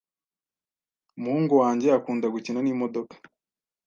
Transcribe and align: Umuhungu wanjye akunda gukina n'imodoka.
Umuhungu 1.17 1.53
wanjye 1.61 1.87
akunda 1.97 2.25
gukina 2.33 2.59
n'imodoka. 2.61 3.15